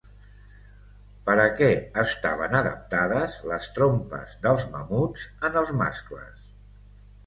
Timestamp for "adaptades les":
2.61-3.71